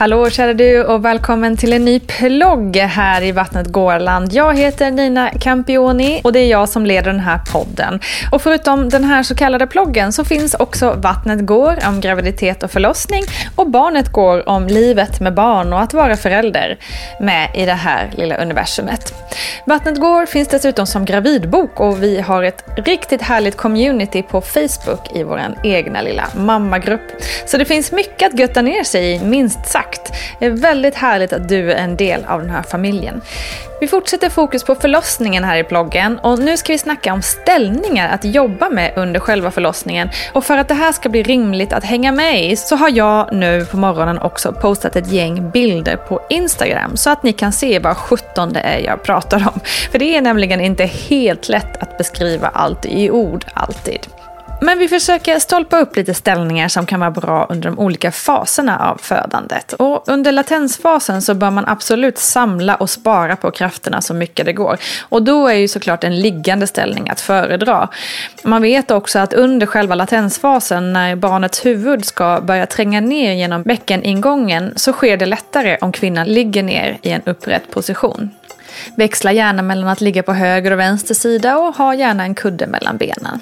Hallå 0.00 0.30
kära 0.30 0.54
du 0.54 0.84
och 0.84 1.04
välkommen 1.04 1.56
till 1.56 1.72
en 1.72 1.84
ny 1.84 2.00
plogg 2.00 2.76
här 2.76 3.22
i 3.22 3.32
Vattnet 3.32 3.66
Gårland. 3.66 4.32
Jag 4.32 4.58
heter 4.58 4.90
Nina 4.90 5.30
Campioni 5.30 6.20
och 6.24 6.32
det 6.32 6.38
är 6.38 6.46
jag 6.46 6.68
som 6.68 6.86
leder 6.86 7.12
den 7.12 7.20
här 7.20 7.40
podden. 7.52 8.00
Och 8.32 8.42
förutom 8.42 8.88
den 8.88 9.04
här 9.04 9.22
så 9.22 9.34
kallade 9.34 9.66
ploggen 9.66 10.12
så 10.12 10.24
finns 10.24 10.54
också 10.54 10.94
Vattnet 10.98 11.46
går 11.46 11.78
om 11.88 12.00
graviditet 12.00 12.62
och 12.62 12.70
förlossning 12.70 13.22
och 13.56 13.70
Barnet 13.70 14.12
går 14.12 14.48
om 14.48 14.66
livet 14.66 15.20
med 15.20 15.34
barn 15.34 15.72
och 15.72 15.80
att 15.80 15.94
vara 15.94 16.16
förälder 16.16 16.78
med 17.20 17.50
i 17.54 17.66
det 17.66 17.72
här 17.72 18.10
lilla 18.16 18.36
universumet. 18.36 19.14
Vattnet 19.66 20.00
går 20.00 20.26
finns 20.26 20.48
dessutom 20.48 20.86
som 20.86 21.04
gravidbok 21.04 21.80
och 21.80 22.02
vi 22.02 22.20
har 22.20 22.42
ett 22.42 22.64
riktigt 22.76 23.22
härligt 23.22 23.56
community 23.56 24.22
på 24.22 24.40
Facebook 24.40 25.16
i 25.16 25.22
vår 25.22 25.40
egna 25.64 26.02
lilla 26.02 26.28
mammagrupp. 26.36 27.22
Så 27.46 27.56
det 27.56 27.64
finns 27.64 27.92
mycket 27.92 28.32
att 28.32 28.38
götta 28.38 28.62
ner 28.62 28.84
sig 28.84 29.14
i, 29.14 29.20
minst 29.24 29.66
sagt. 29.66 29.89
Det 30.38 30.46
är 30.46 30.50
väldigt 30.50 30.94
härligt 30.94 31.32
att 31.32 31.48
du 31.48 31.72
är 31.72 31.76
en 31.76 31.96
del 31.96 32.24
av 32.24 32.40
den 32.40 32.50
här 32.50 32.62
familjen. 32.62 33.20
Vi 33.80 33.88
fortsätter 33.88 34.28
fokus 34.28 34.64
på 34.64 34.74
förlossningen 34.74 35.44
här 35.44 35.56
i 35.56 35.64
bloggen 35.64 36.18
och 36.18 36.38
nu 36.38 36.56
ska 36.56 36.72
vi 36.72 36.78
snacka 36.78 37.12
om 37.12 37.22
ställningar 37.22 38.08
att 38.08 38.24
jobba 38.24 38.68
med 38.68 38.92
under 38.96 39.20
själva 39.20 39.50
förlossningen. 39.50 40.10
Och 40.32 40.44
för 40.44 40.56
att 40.56 40.68
det 40.68 40.74
här 40.74 40.92
ska 40.92 41.08
bli 41.08 41.22
rimligt 41.22 41.72
att 41.72 41.84
hänga 41.84 42.12
med 42.12 42.44
i 42.44 42.56
så 42.56 42.76
har 42.76 42.88
jag 42.88 43.32
nu 43.32 43.64
på 43.64 43.76
morgonen 43.76 44.18
också 44.18 44.52
postat 44.52 44.96
ett 44.96 45.12
gäng 45.12 45.50
bilder 45.50 45.96
på 45.96 46.20
Instagram 46.30 46.96
så 46.96 47.10
att 47.10 47.22
ni 47.22 47.32
kan 47.32 47.52
se 47.52 47.78
vad 47.78 47.96
17 47.96 48.52
det 48.52 48.60
är 48.60 48.78
jag 48.78 49.02
pratar 49.02 49.48
om. 49.54 49.60
För 49.90 49.98
det 49.98 50.16
är 50.16 50.20
nämligen 50.20 50.60
inte 50.60 50.84
helt 50.84 51.48
lätt 51.48 51.82
att 51.82 51.98
beskriva 51.98 52.48
allt 52.48 52.86
i 52.86 53.10
ord 53.10 53.44
alltid. 53.54 54.19
Men 54.62 54.78
vi 54.78 54.88
försöker 54.88 55.38
stolpa 55.38 55.78
upp 55.78 55.96
lite 55.96 56.14
ställningar 56.14 56.68
som 56.68 56.86
kan 56.86 57.00
vara 57.00 57.10
bra 57.10 57.46
under 57.50 57.70
de 57.70 57.78
olika 57.78 58.12
faserna 58.12 58.78
av 58.78 58.96
födandet. 58.96 59.72
Och 59.72 60.08
under 60.08 60.32
latensfasen 60.32 61.22
så 61.22 61.34
bör 61.34 61.50
man 61.50 61.64
absolut 61.68 62.18
samla 62.18 62.74
och 62.74 62.90
spara 62.90 63.36
på 63.36 63.50
krafterna 63.50 64.00
så 64.00 64.14
mycket 64.14 64.46
det 64.46 64.52
går. 64.52 64.78
Och 65.00 65.22
då 65.22 65.48
är 65.48 65.54
ju 65.54 65.68
såklart 65.68 66.04
en 66.04 66.20
liggande 66.20 66.66
ställning 66.66 67.10
att 67.10 67.20
föredra. 67.20 67.88
Man 68.44 68.62
vet 68.62 68.90
också 68.90 69.18
att 69.18 69.32
under 69.32 69.66
själva 69.66 69.94
latensfasen 69.94 70.92
när 70.92 71.16
barnets 71.16 71.66
huvud 71.66 72.04
ska 72.04 72.40
börja 72.40 72.66
tränga 72.66 73.00
ner 73.00 73.32
genom 73.32 73.62
bäckeningången 73.62 74.72
så 74.76 74.92
sker 74.92 75.16
det 75.16 75.26
lättare 75.26 75.78
om 75.80 75.92
kvinnan 75.92 76.26
ligger 76.26 76.62
ner 76.62 76.98
i 77.02 77.10
en 77.10 77.22
upprätt 77.26 77.70
position. 77.70 78.30
Växla 78.94 79.32
gärna 79.32 79.62
mellan 79.62 79.88
att 79.88 80.00
ligga 80.00 80.22
på 80.22 80.32
höger 80.32 80.70
och 80.70 80.78
vänster 80.78 81.14
sida 81.14 81.58
och 81.58 81.76
ha 81.76 81.94
gärna 81.94 82.22
en 82.22 82.34
kudde 82.34 82.66
mellan 82.66 82.96
benen. 82.96 83.40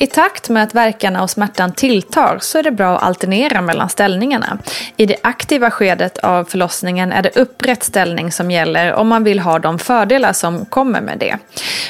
I 0.00 0.06
takt 0.06 0.48
med 0.48 0.62
att 0.62 0.74
verkarna 0.74 1.22
och 1.22 1.30
smärtan 1.30 1.72
tilltar 1.72 2.38
så 2.40 2.58
är 2.58 2.62
det 2.62 2.70
bra 2.70 2.96
att 2.96 3.02
alternera 3.02 3.60
mellan 3.60 3.88
ställningarna. 3.88 4.58
I 4.96 5.06
det 5.06 5.16
aktiva 5.22 5.70
skedet 5.70 6.18
av 6.18 6.44
förlossningen 6.44 7.12
är 7.12 7.22
det 7.22 7.36
upprätt 7.36 7.82
ställning 7.82 8.32
som 8.32 8.50
gäller 8.50 8.92
om 8.92 9.08
man 9.08 9.24
vill 9.24 9.38
ha 9.40 9.58
de 9.58 9.78
fördelar 9.78 10.32
som 10.32 10.64
kommer 10.64 11.00
med 11.00 11.18
det. 11.18 11.38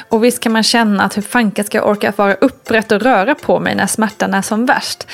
Och 0.08 0.24
visst 0.24 0.40
kan 0.40 0.52
man 0.52 0.62
känna 0.62 1.04
att 1.04 1.16
hur 1.16 1.22
fanken 1.22 1.64
ska 1.64 1.78
jag 1.78 1.88
orka 1.88 2.12
vara 2.16 2.34
upprätt 2.34 2.92
och 2.92 3.02
röra 3.02 3.34
på 3.34 3.60
mig 3.60 3.74
när 3.74 3.86
smärtan 3.86 4.34
är 4.34 4.42
som 4.42 4.66
värst. 4.66 5.06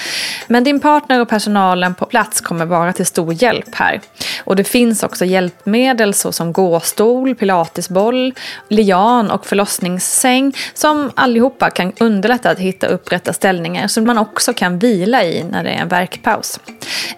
Men 0.46 0.64
din 0.64 0.80
partner 0.80 1.20
och 1.20 1.28
personalen 1.28 1.94
på 1.94 2.04
plats 2.04 2.40
kommer 2.40 2.66
vara 2.66 2.92
till 2.92 3.06
stor 3.06 3.42
hjälp 3.42 3.74
här. 3.74 4.00
Och 4.44 4.56
det 4.56 4.64
finns 4.64 5.02
också 5.02 5.24
hjälpmedel 5.24 6.14
såsom 6.14 6.52
gåstol, 6.52 7.34
pilatesboll, 7.48 8.34
lian 8.68 9.30
och 9.30 9.46
förlossningssäng 9.46 10.52
som 10.74 11.10
allihopa 11.14 11.70
kan 11.70 11.92
underlätta 12.00 12.50
att 12.50 12.58
hitta 12.58 12.86
upprätta 12.86 13.32
ställningar 13.32 13.88
som 13.88 14.04
man 14.04 14.18
också 14.18 14.52
kan 14.52 14.78
vila 14.78 15.24
i 15.24 15.44
när 15.44 15.64
det 15.64 15.70
är 15.70 15.82
en 15.82 15.88
verkpaus. 15.88 16.60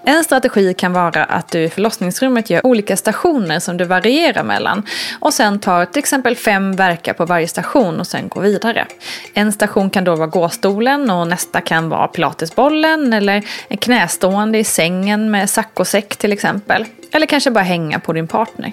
En 0.05 0.25
strategi 0.25 0.75
kan 0.75 0.93
vara 0.93 1.25
att 1.25 1.49
du 1.49 1.61
i 1.61 1.69
förlossningsrummet 1.69 2.51
gör 2.51 2.67
olika 2.67 2.97
stationer 2.97 3.59
som 3.59 3.77
du 3.77 3.85
varierar 3.85 4.43
mellan 4.43 4.83
och 5.21 5.35
sen 5.35 5.59
tar 5.59 5.85
till 5.85 5.99
exempel 5.99 6.37
fem 6.37 6.77
verkar 6.77 7.13
på 7.13 7.25
varje 7.25 7.49
station 7.49 8.01
och 8.01 8.07
sen 8.07 8.29
går 8.29 8.41
vidare. 8.41 8.87
En 9.35 9.53
station 9.53 9.91
kan 9.91 10.05
då 10.05 10.17
vara 10.17 10.27
gåstolen 10.27 11.11
och 11.11 11.29
nästa 11.29 11.61
kan 11.61 11.89
vara 11.89 12.09
pilatesbollen 12.09 13.13
eller 13.13 13.43
en 13.69 13.77
knästående 13.77 14.59
i 14.59 14.65
sängen 14.65 15.31
med 15.31 15.51
saccosäck 15.51 16.17
till 16.17 16.33
exempel. 16.33 16.85
Eller 17.13 17.27
kanske 17.27 17.51
bara 17.51 17.65
hänga 17.65 17.99
på 17.99 18.13
din 18.13 18.27
partner. 18.27 18.73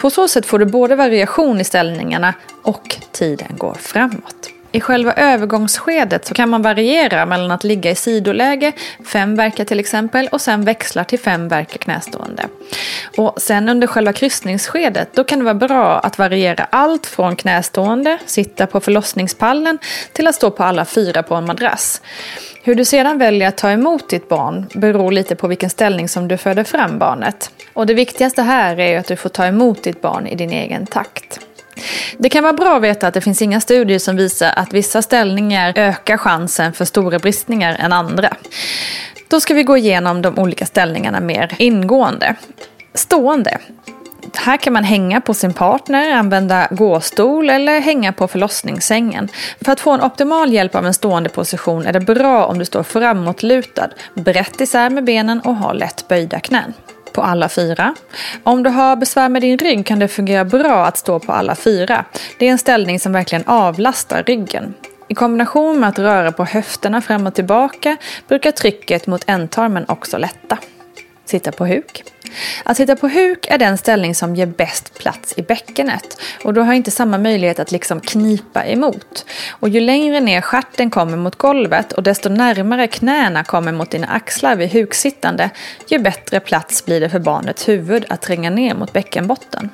På 0.00 0.10
så 0.10 0.28
sätt 0.28 0.46
får 0.46 0.58
du 0.58 0.64
både 0.64 0.96
variation 0.96 1.60
i 1.60 1.64
ställningarna 1.64 2.34
och 2.62 2.96
tiden 3.12 3.48
går 3.58 3.74
framåt. 3.74 4.55
I 4.76 4.80
själva 4.80 5.12
övergångsskedet 5.12 6.26
så 6.26 6.34
kan 6.34 6.48
man 6.48 6.62
variera 6.62 7.26
mellan 7.26 7.50
att 7.50 7.64
ligga 7.64 7.90
i 7.90 7.94
sidoläge, 7.94 8.72
fem 9.06 9.36
verkar 9.36 9.64
till 9.64 9.80
exempel, 9.80 10.28
och 10.32 10.40
sen 10.40 10.64
växla 10.64 11.04
till 11.04 11.18
fem 11.18 11.48
verkar 11.48 11.78
knästående. 11.78 12.48
Och 13.16 13.34
sen 13.36 13.68
under 13.68 13.86
själva 13.86 14.12
kryssningsskedet, 14.12 15.08
då 15.14 15.24
kan 15.24 15.38
det 15.38 15.44
vara 15.44 15.54
bra 15.54 15.98
att 15.98 16.18
variera 16.18 16.66
allt 16.70 17.06
från 17.06 17.36
knästående, 17.36 18.18
sitta 18.26 18.66
på 18.66 18.80
förlossningspallen, 18.80 19.78
till 20.12 20.26
att 20.26 20.34
stå 20.34 20.50
på 20.50 20.64
alla 20.64 20.84
fyra 20.84 21.22
på 21.22 21.34
en 21.34 21.46
madrass. 21.46 22.02
Hur 22.62 22.74
du 22.74 22.84
sedan 22.84 23.18
väljer 23.18 23.48
att 23.48 23.56
ta 23.56 23.70
emot 23.70 24.08
ditt 24.08 24.28
barn 24.28 24.66
beror 24.74 25.12
lite 25.12 25.36
på 25.36 25.48
vilken 25.48 25.70
ställning 25.70 26.08
som 26.08 26.28
du 26.28 26.36
föder 26.36 26.64
fram 26.64 26.98
barnet. 26.98 27.50
Och 27.72 27.86
det 27.86 27.94
viktigaste 27.94 28.42
här 28.42 28.80
är 28.80 28.98
att 28.98 29.06
du 29.06 29.16
får 29.16 29.28
ta 29.28 29.46
emot 29.46 29.82
ditt 29.82 30.00
barn 30.00 30.26
i 30.26 30.34
din 30.34 30.50
egen 30.50 30.86
takt. 30.86 31.40
Det 32.18 32.28
kan 32.28 32.42
vara 32.42 32.52
bra 32.52 32.76
att 32.76 32.82
veta 32.82 33.08
att 33.08 33.14
det 33.14 33.20
finns 33.20 33.42
inga 33.42 33.60
studier 33.60 33.98
som 33.98 34.16
visar 34.16 34.52
att 34.56 34.72
vissa 34.72 35.02
ställningar 35.02 35.72
ökar 35.76 36.16
chansen 36.16 36.72
för 36.72 36.84
stora 36.84 37.18
bristningar 37.18 37.76
än 37.80 37.92
andra. 37.92 38.36
Då 39.28 39.40
ska 39.40 39.54
vi 39.54 39.62
gå 39.62 39.76
igenom 39.76 40.22
de 40.22 40.38
olika 40.38 40.66
ställningarna 40.66 41.20
mer 41.20 41.54
ingående. 41.58 42.34
Stående. 42.94 43.58
Här 44.34 44.56
kan 44.56 44.72
man 44.72 44.84
hänga 44.84 45.20
på 45.20 45.34
sin 45.34 45.52
partner, 45.52 46.12
använda 46.12 46.68
gåstol 46.70 47.50
eller 47.50 47.80
hänga 47.80 48.12
på 48.12 48.28
förlossningssängen. 48.28 49.28
För 49.64 49.72
att 49.72 49.80
få 49.80 49.90
en 49.90 50.02
optimal 50.02 50.52
hjälp 50.52 50.74
av 50.74 50.86
en 50.86 50.94
stående 50.94 51.28
position 51.28 51.86
är 51.86 51.92
det 51.92 52.00
bra 52.00 52.46
om 52.46 52.58
du 52.58 52.64
står 52.64 52.82
framåtlutad, 52.82 53.88
brett 54.14 54.60
isär 54.60 54.90
med 54.90 55.04
benen 55.04 55.40
och 55.40 55.56
har 55.56 55.74
lätt 55.74 56.08
böjda 56.08 56.40
knän 56.40 56.72
på 57.16 57.22
alla 57.22 57.48
fyra. 57.48 57.94
Om 58.42 58.62
du 58.62 58.70
har 58.70 58.96
besvär 58.96 59.28
med 59.28 59.42
din 59.42 59.58
rygg 59.58 59.86
kan 59.86 59.98
det 59.98 60.08
fungera 60.08 60.44
bra 60.44 60.86
att 60.86 60.96
stå 60.96 61.18
på 61.18 61.32
alla 61.32 61.54
fyra. 61.54 62.04
Det 62.38 62.46
är 62.46 62.50
en 62.50 62.58
ställning 62.58 63.00
som 63.00 63.12
verkligen 63.12 63.44
avlastar 63.46 64.22
ryggen. 64.22 64.74
I 65.08 65.14
kombination 65.14 65.80
med 65.80 65.88
att 65.88 65.98
röra 65.98 66.32
på 66.32 66.44
höfterna 66.44 67.00
fram 67.00 67.26
och 67.26 67.34
tillbaka 67.34 67.96
brukar 68.28 68.50
trycket 68.50 69.06
mot 69.06 69.24
ändtarmen 69.26 69.84
också 69.88 70.18
lätta. 70.18 70.58
Sitta 71.24 71.52
på 71.52 71.66
huk. 71.66 72.15
Att 72.64 72.76
sitta 72.76 72.96
på 72.96 73.08
huk 73.08 73.46
är 73.50 73.58
den 73.58 73.78
ställning 73.78 74.14
som 74.14 74.36
ger 74.36 74.46
bäst 74.46 74.98
plats 74.98 75.34
i 75.36 75.42
bäckenet 75.42 76.20
och 76.44 76.54
du 76.54 76.60
har 76.60 76.74
inte 76.74 76.90
samma 76.90 77.18
möjlighet 77.18 77.58
att 77.58 77.72
liksom 77.72 78.00
knipa 78.00 78.64
emot. 78.64 79.26
Och 79.50 79.68
ju 79.68 79.80
längre 79.80 80.20
ner 80.20 80.40
skärten 80.40 80.90
kommer 80.90 81.16
mot 81.16 81.36
golvet 81.36 81.92
och 81.92 82.02
desto 82.02 82.28
närmare 82.28 82.86
knäna 82.86 83.44
kommer 83.44 83.72
mot 83.72 83.90
dina 83.90 84.06
axlar 84.06 84.56
vid 84.56 84.72
huksittande, 84.72 85.50
ju 85.88 85.98
bättre 85.98 86.40
plats 86.40 86.84
blir 86.84 87.00
det 87.00 87.08
för 87.08 87.18
barnets 87.18 87.68
huvud 87.68 88.04
att 88.08 88.22
tränga 88.22 88.50
ner 88.50 88.74
mot 88.74 88.92
bäckenbotten. 88.92 89.70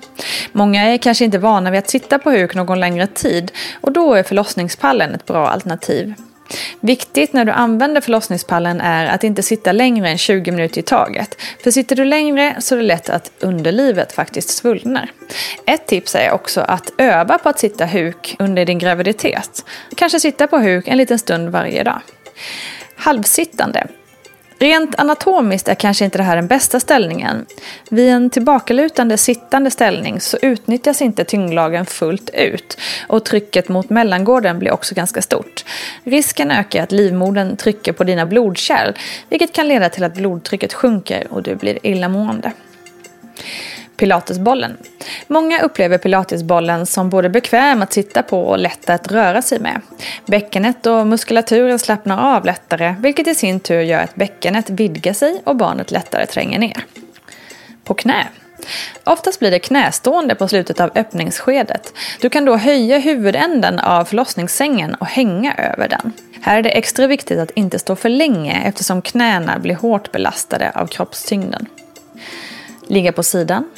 Många 0.52 0.82
är 0.82 0.98
kanske 0.98 1.25
inte 1.25 1.38
vana 1.38 1.70
vid 1.70 1.78
att 1.78 1.90
sitta 1.90 2.19
på 2.19 2.31
huk 2.31 2.55
någon 2.55 2.81
längre 2.81 3.06
tid 3.06 3.52
och 3.81 3.93
då 3.93 4.14
är 4.14 4.22
förlossningspallen 4.22 5.14
ett 5.14 5.26
bra 5.26 5.48
alternativ. 5.48 6.14
Viktigt 6.81 7.32
när 7.32 7.44
du 7.44 7.52
använder 7.52 8.00
förlossningspallen 8.00 8.81
är 8.81 9.06
att 9.06 9.25
inte 9.25 9.43
sitta 9.43 9.72
längre 9.72 10.08
än 10.08 10.19
20 10.19 10.50
minuter 10.50 10.78
i 10.78 10.82
taget. 10.82 11.43
För 11.62 11.70
sitter 11.70 11.96
du 11.96 12.04
längre 12.04 12.56
så 12.58 12.75
är 12.75 12.78
det 12.78 12.84
lätt 12.84 13.10
att 13.10 13.31
underlivet 13.40 14.12
faktiskt 14.12 14.49
svullnar. 14.49 15.10
Ett 15.66 15.87
tips 15.87 16.14
är 16.14 16.31
också 16.31 16.60
att 16.60 16.90
öva 16.99 17.38
på 17.38 17.49
att 17.49 17.58
sitta 17.58 17.87
huk 17.87 18.37
under 18.38 18.64
din 18.64 18.78
graviditet. 18.78 19.64
Kanske 19.96 20.20
sitta 20.20 20.46
på 20.46 20.58
huk 20.58 20.88
en 20.88 20.96
liten 20.96 21.19
stund 21.19 21.49
varje 21.49 21.84
dag. 21.84 22.00
Halvsittande. 22.96 23.87
Rent 24.62 24.99
anatomiskt 24.99 25.69
är 25.69 25.75
kanske 25.75 26.05
inte 26.05 26.19
det 26.19 26.25
här 26.25 26.37
den 26.37 26.47
bästa 26.47 26.81
ställningen. 26.81 27.47
Vid 27.91 28.09
en 28.09 28.31
tillbakalutande 28.31 29.19
sittande 29.19 29.70
ställning 29.70 30.20
så 30.20 30.38
utnyttjas 30.43 31.03
inte 31.03 31.25
tyngdlagen 31.25 31.87
fullt 31.87 32.31
ut 32.31 32.79
och 33.09 33.25
trycket 33.25 33.69
mot 33.69 33.91
mellangården 33.91 34.59
blir 34.59 34.73
också 34.73 34.94
ganska 34.94 35.23
stort. 35.23 35.64
Risken 36.05 36.50
ökar 36.50 36.82
att 36.82 36.93
livmodern 36.93 37.56
trycker 37.56 37.93
på 37.93 38.05
dina 38.05 38.26
blodkärl 38.26 38.93
vilket 39.29 39.53
kan 39.53 39.69
leda 39.69 39.88
till 39.88 40.05
att 40.05 40.14
blodtrycket 40.14 40.73
sjunker 40.73 41.26
och 41.31 41.43
du 41.43 41.55
blir 41.55 41.87
illamående. 41.87 42.53
Pilatesbollen. 44.02 44.76
Många 45.26 45.62
upplever 45.62 45.99
pilatesbollen 45.99 46.87
som 46.87 47.10
både 47.10 47.28
bekväm 47.28 47.82
att 47.82 47.93
sitta 47.93 48.22
på 48.22 48.43
och 48.43 48.58
lätt 48.58 48.90
att 48.90 49.12
röra 49.12 49.43
sig 49.43 49.60
med. 49.60 49.81
Bäckenet 50.26 50.87
och 50.87 51.06
muskulaturen 51.06 51.78
slappnar 51.78 52.37
av 52.37 52.44
lättare 52.44 52.94
vilket 52.99 53.26
i 53.26 53.34
sin 53.34 53.60
tur 53.60 53.81
gör 53.81 54.02
att 54.02 54.14
bäckenet 54.14 54.70
vidgar 54.70 55.12
sig 55.12 55.40
och 55.44 55.56
barnet 55.56 55.90
lättare 55.90 56.26
tränger 56.26 56.58
ner. 56.58 56.84
På 57.84 57.94
knä. 57.94 58.26
Oftast 59.04 59.38
blir 59.38 59.50
det 59.50 59.58
knästående 59.58 60.34
på 60.34 60.48
slutet 60.48 60.81
av 60.81 60.90
öppningsskedet. 60.94 61.93
Du 62.20 62.31
kan 62.31 62.44
då 62.44 62.56
höja 62.56 62.98
huvudänden 62.98 63.78
av 63.78 64.05
förlossningssängen 64.05 64.94
och 64.94 65.06
hänga 65.06 65.55
över 65.55 65.88
den. 65.88 66.12
Här 66.40 66.58
är 66.58 66.62
det 66.62 66.70
extra 66.70 67.06
viktigt 67.06 67.38
att 67.38 67.50
inte 67.50 67.78
stå 67.78 67.96
för 67.96 68.08
länge 68.08 68.62
eftersom 68.64 69.02
knäna 69.02 69.58
blir 69.58 69.75
hårt 69.75 70.12
belastade 70.12 70.70
av 70.70 70.87
kroppstyngden. 70.87 71.66
Ligga 72.87 73.12
på 73.12 73.22
sidan. 73.22 73.70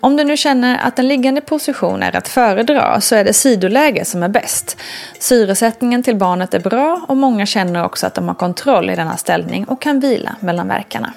Om 0.00 0.16
du 0.16 0.24
nu 0.24 0.36
känner 0.36 0.78
att 0.86 0.98
en 0.98 1.08
liggande 1.08 1.40
position 1.40 2.02
är 2.02 2.16
att 2.16 2.28
föredra 2.28 3.00
så 3.00 3.14
är 3.14 3.24
det 3.24 3.32
sidoläge 3.32 4.04
som 4.04 4.22
är 4.22 4.28
bäst. 4.28 4.76
Syresättningen 5.18 6.02
till 6.02 6.16
barnet 6.16 6.54
är 6.54 6.60
bra 6.60 7.04
och 7.08 7.16
många 7.16 7.46
känner 7.46 7.84
också 7.84 8.06
att 8.06 8.14
de 8.14 8.28
har 8.28 8.34
kontroll 8.34 8.90
i 8.90 8.96
denna 8.96 9.16
ställning 9.16 9.64
och 9.64 9.82
kan 9.82 10.00
vila 10.00 10.36
mellan 10.40 10.68
verkarna. 10.68 11.12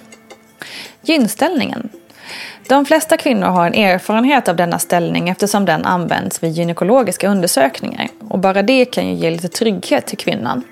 Gynställningen 1.02 1.90
de 2.68 2.86
flesta 2.86 3.18
kvinnor 3.18 3.48
har 3.48 3.68
en 3.68 3.74
erfarenhet 3.74 4.48
av 4.48 4.56
denna 4.56 4.80
ställning 4.80 5.30
eftersom 5.30 5.66
den 5.66 5.86
används 5.86 6.44
vid 6.44 6.52
gynekologiska 6.52 7.30
undersökningar. 7.30 8.08
Och 8.30 8.40
bara 8.40 8.62
det 8.62 8.86
kan 8.86 9.08
ju 9.08 9.14
ge 9.14 9.30
lite 9.30 9.48
trygghet 9.48 10.06
till 10.06 10.18
kvinnan. 10.18 10.64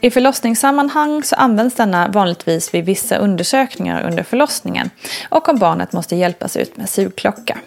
I 0.00 0.10
förlossningssammanhang 0.10 1.22
så 1.22 1.36
används 1.36 1.74
denna 1.74 2.08
vanligtvis 2.08 2.74
vid 2.74 2.84
vissa 2.84 3.16
undersökningar 3.16 4.02
under 4.06 4.22
förlossningen 4.22 4.90
och 5.28 5.48
om 5.48 5.58
barnet 5.58 5.92
måste 5.92 6.16
hjälpas 6.16 6.56
ut 6.56 6.76
med 6.76 6.88
sugklocka. 6.88 7.58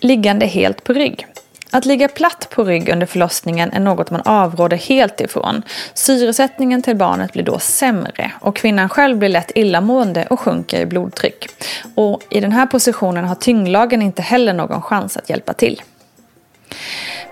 Liggande 0.00 0.46
helt 0.46 0.84
på 0.84 0.92
rygg. 0.92 1.26
Att 1.74 1.84
ligga 1.84 2.08
platt 2.08 2.48
på 2.50 2.64
rygg 2.64 2.88
under 2.88 3.06
förlossningen 3.06 3.72
är 3.72 3.80
något 3.80 4.10
man 4.10 4.20
avråder 4.24 4.76
helt 4.76 5.20
ifrån. 5.20 5.62
Syresättningen 5.94 6.82
till 6.82 6.96
barnet 6.96 7.32
blir 7.32 7.42
då 7.42 7.58
sämre 7.58 8.32
och 8.40 8.56
kvinnan 8.56 8.88
själv 8.88 9.18
blir 9.18 9.28
lätt 9.28 9.52
illamående 9.54 10.26
och 10.26 10.40
sjunker 10.40 10.80
i 10.80 10.86
blodtryck. 10.86 11.48
Och 11.94 12.22
i 12.30 12.40
den 12.40 12.52
här 12.52 12.66
positionen 12.66 13.24
har 13.24 13.34
tyngdlagen 13.34 14.02
inte 14.02 14.22
heller 14.22 14.52
någon 14.52 14.82
chans 14.82 15.16
att 15.16 15.30
hjälpa 15.30 15.52
till. 15.52 15.82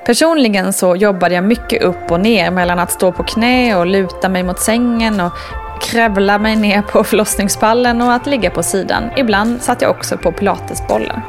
Personligen 0.06 0.72
så 0.72 0.96
jobbade 0.96 1.34
jag 1.34 1.44
mycket 1.44 1.82
upp 1.82 2.10
och 2.10 2.20
ner 2.20 2.50
mellan 2.50 2.78
att 2.78 2.90
stå 2.90 3.12
på 3.12 3.22
knä 3.22 3.76
och 3.76 3.86
luta 3.86 4.28
mig 4.28 4.42
mot 4.42 4.60
sängen 4.60 5.20
och 5.20 5.32
kravla 5.80 6.38
mig 6.38 6.56
ner 6.56 6.82
på 6.82 7.04
förlossningspallen 7.10 8.02
och 8.02 8.12
att 8.12 8.26
ligga 8.26 8.50
på 8.50 8.62
sidan. 8.62 9.10
Ibland 9.16 9.62
satt 9.62 9.82
jag 9.82 9.90
också 9.90 10.16
på 10.16 10.32
pilatesbollen. 10.32 11.20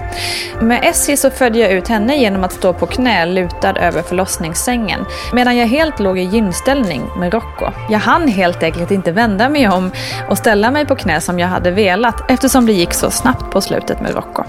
Med 0.61 0.79
Essie 0.83 1.17
så 1.17 1.29
födde 1.29 1.59
jag 1.59 1.71
ut 1.71 1.87
henne 1.87 2.17
genom 2.17 2.43
att 2.43 2.53
stå 2.53 2.73
på 2.73 2.87
knä 2.87 3.25
lutad 3.25 3.77
över 3.77 4.01
förlossningssängen 4.01 5.05
medan 5.33 5.57
jag 5.57 5.67
helt 5.67 5.99
låg 5.99 6.19
i 6.19 6.21
gynställning 6.21 7.01
med 7.17 7.33
Rocco. 7.33 7.71
Jag 7.89 7.99
hann 7.99 8.27
helt 8.27 8.63
enkelt 8.63 8.91
inte 8.91 9.11
vända 9.11 9.49
mig 9.49 9.69
om 9.69 9.91
och 10.29 10.37
ställa 10.37 10.71
mig 10.71 10.85
på 10.85 10.95
knä 10.95 11.21
som 11.21 11.39
jag 11.39 11.47
hade 11.47 11.71
velat 11.71 12.31
eftersom 12.31 12.65
det 12.65 12.73
gick 12.73 12.93
så 12.93 13.11
snabbt 13.11 13.51
på 13.51 13.61
slutet 13.61 14.01
med 14.01 14.15
Rocco. 14.15 14.43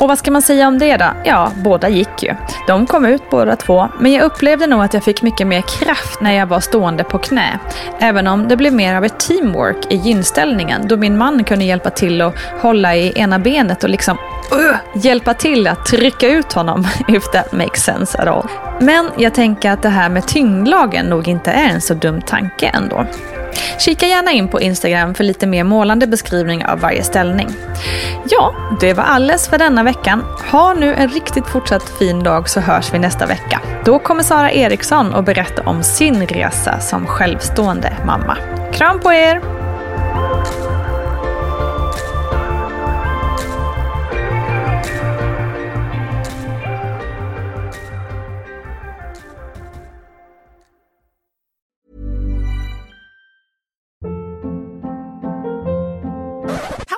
Och 0.00 0.08
vad 0.08 0.18
ska 0.18 0.30
man 0.30 0.42
säga 0.42 0.68
om 0.68 0.78
det 0.78 0.96
då? 0.96 1.04
Ja, 1.24 1.52
båda 1.56 1.88
gick 1.88 2.22
ju. 2.22 2.34
De 2.66 2.86
kom 2.86 3.04
ut 3.04 3.30
båda 3.30 3.56
två, 3.56 3.88
men 3.98 4.12
jag 4.12 4.22
upplevde 4.22 4.66
nog 4.66 4.82
att 4.82 4.94
jag 4.94 5.04
fick 5.04 5.22
mycket 5.22 5.46
mer 5.46 5.62
kraft 5.62 6.20
när 6.20 6.32
jag 6.32 6.46
var 6.46 6.60
stående 6.60 7.04
på 7.04 7.18
knä. 7.18 7.58
Även 7.98 8.26
om 8.26 8.48
det 8.48 8.56
blev 8.56 8.72
mer 8.72 8.94
av 8.94 9.04
ett 9.04 9.20
teamwork 9.20 9.92
i 9.92 9.96
gynställningen 9.96 10.88
då 10.88 10.96
min 10.96 11.18
man 11.18 11.44
kunde 11.44 11.64
hjälpa 11.64 11.90
till 11.90 12.22
att 12.22 12.34
hålla 12.60 12.96
i 12.96 13.12
ena 13.16 13.38
benet 13.38 13.84
och 13.84 13.90
liksom 13.90 14.16
uh, 14.52 15.02
hjälpa 15.02 15.34
till 15.34 15.66
att 15.66 15.86
trycka 15.86 16.28
ut 16.28 16.52
honom, 16.52 16.86
if 17.08 17.30
that 17.30 17.52
makes 17.52 17.84
sense 17.84 18.18
at 18.18 18.28
all. 18.28 18.48
Men 18.80 19.10
jag 19.16 19.34
tänker 19.34 19.70
att 19.70 19.82
det 19.82 19.88
här 19.88 20.08
med 20.08 20.26
tyngdlagen 20.26 21.06
nog 21.06 21.28
inte 21.28 21.50
är 21.50 21.68
en 21.68 21.80
så 21.80 21.94
dum 21.94 22.20
tanke 22.20 22.66
ändå. 22.66 23.06
Kika 23.78 24.06
gärna 24.06 24.32
in 24.32 24.48
på 24.48 24.60
Instagram 24.60 25.14
för 25.14 25.24
lite 25.24 25.46
mer 25.46 25.64
målande 25.64 26.06
beskrivning 26.06 26.66
av 26.66 26.80
varje 26.80 27.02
ställning. 27.02 27.48
Ja, 28.30 28.54
det 28.80 28.94
var 28.94 29.04
alles 29.04 29.48
för 29.48 29.58
denna 29.58 29.82
veckan. 29.82 30.24
Ha 30.50 30.74
nu 30.74 30.94
en 30.94 31.08
riktigt 31.08 31.46
fortsatt 31.46 31.88
fin 31.98 32.22
dag 32.22 32.48
så 32.48 32.60
hörs 32.60 32.94
vi 32.94 32.98
nästa 32.98 33.26
vecka. 33.26 33.60
Då 33.84 33.98
kommer 33.98 34.22
Sara 34.22 34.52
Eriksson 34.52 35.14
att 35.14 35.24
berätta 35.24 35.62
om 35.62 35.82
sin 35.82 36.26
resa 36.26 36.80
som 36.80 37.06
självstående 37.06 37.96
mamma. 38.06 38.36
Kram 38.72 39.00
på 39.00 39.12
er! 39.12 39.59